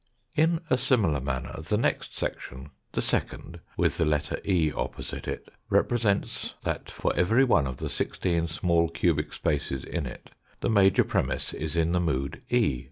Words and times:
In 0.33 0.61
a 0.67 0.79
similar 0.79 1.21
manner 1.21 1.61
the 1.61 1.77
next 1.77 2.17
section, 2.17 2.71
the 2.93 3.03
second 3.03 3.59
with 3.77 3.97
the 3.99 4.03
letter 4.05 4.39
E 4.43 4.71
opposite 4.75 5.27
it, 5.27 5.47
represents 5.69 6.55
that 6.63 6.89
for 6.89 7.15
every 7.15 7.43
one 7.43 7.67
of 7.67 7.77
the 7.77 7.87
sixteen 7.87 8.47
small 8.47 8.89
cubic 8.89 9.31
spaces 9.31 9.83
in 9.85 10.07
it, 10.07 10.31
the 10.61 10.71
major 10.71 11.03
premiss 11.03 11.53
is 11.53 11.77
in 11.77 11.91
the 11.91 11.99
mood 12.01 12.41
E. 12.49 12.79